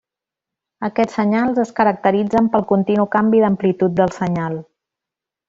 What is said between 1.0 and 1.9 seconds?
senyals es